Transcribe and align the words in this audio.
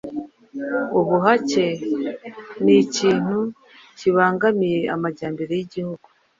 ubuhake 0.99 1.65
ni 2.63 2.75
ikintu 2.83 3.37
kibangamiye 3.97 4.79
amajyambere 4.95 5.51
y'igihugu, 5.57 6.05